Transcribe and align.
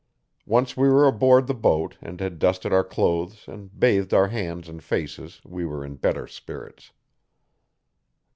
Once 0.47 0.75
we 0.75 0.89
were 0.89 1.05
aboard 1.07 1.45
the 1.45 1.53
boat 1.53 1.95
and 2.01 2.19
had 2.21 2.39
dusted 2.39 2.73
our 2.73 2.83
clothes 2.83 3.45
and 3.47 3.79
bathed 3.79 4.15
our 4.15 4.29
hands 4.29 4.67
and 4.67 4.83
faces 4.83 5.39
we 5.45 5.63
were 5.63 5.85
in 5.85 5.93
better 5.93 6.25
spirits. 6.25 6.89